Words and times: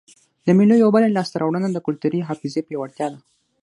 د 0.45 0.47
مېلو 0.57 0.75
یوه 0.83 0.91
بله 0.95 1.07
لاسته 1.17 1.35
راوړنه 1.41 1.69
د 1.71 1.77
کلتوري 1.87 2.19
حافظې 2.27 2.61
پیاوړتیا 2.67 3.07
ده. 3.13 3.19